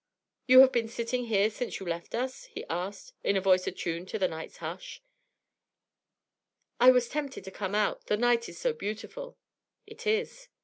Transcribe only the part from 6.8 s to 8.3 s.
was tempted to come out; the